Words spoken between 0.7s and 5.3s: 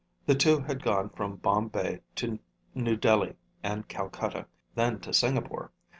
gone from Bombay to New Delhi and Calcutta, then to